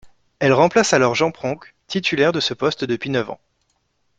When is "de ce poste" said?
2.31-2.83